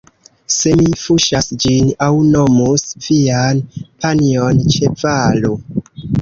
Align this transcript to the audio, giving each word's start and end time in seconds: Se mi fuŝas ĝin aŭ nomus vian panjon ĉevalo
Se 0.53 0.71
mi 0.77 0.85
fuŝas 1.01 1.49
ĝin 1.65 1.91
aŭ 2.05 2.15
nomus 2.31 2.87
vian 3.09 3.61
panjon 3.85 4.65
ĉevalo 4.79 5.55